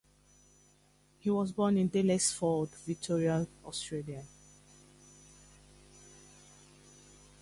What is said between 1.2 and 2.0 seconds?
was born in